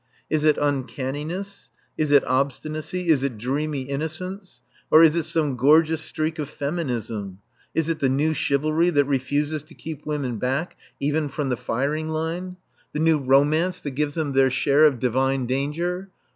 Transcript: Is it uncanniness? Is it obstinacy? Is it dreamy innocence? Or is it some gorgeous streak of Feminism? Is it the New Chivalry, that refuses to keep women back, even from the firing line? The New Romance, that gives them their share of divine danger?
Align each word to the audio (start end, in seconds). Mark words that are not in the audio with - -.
Is 0.31 0.43
it 0.43 0.57
uncanniness? 0.59 1.69
Is 1.95 2.09
it 2.09 2.25
obstinacy? 2.25 3.09
Is 3.09 3.21
it 3.21 3.37
dreamy 3.37 3.83
innocence? 3.83 4.61
Or 4.89 5.03
is 5.03 5.15
it 5.15 5.25
some 5.25 5.55
gorgeous 5.55 6.01
streak 6.01 6.39
of 6.39 6.49
Feminism? 6.49 7.37
Is 7.75 7.87
it 7.87 7.99
the 7.99 8.09
New 8.09 8.33
Chivalry, 8.33 8.89
that 8.89 9.05
refuses 9.05 9.61
to 9.61 9.75
keep 9.75 10.07
women 10.07 10.39
back, 10.39 10.75
even 10.99 11.29
from 11.29 11.49
the 11.49 11.55
firing 11.55 12.09
line? 12.09 12.57
The 12.93 12.99
New 12.99 13.19
Romance, 13.19 13.79
that 13.81 13.91
gives 13.91 14.15
them 14.15 14.33
their 14.33 14.49
share 14.49 14.85
of 14.87 14.97
divine 14.99 15.45
danger? 15.45 16.09